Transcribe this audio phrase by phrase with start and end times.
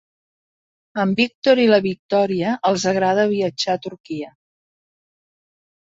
[0.99, 4.35] A en Víctor i la Victòria els agrada viatjar a Turquia.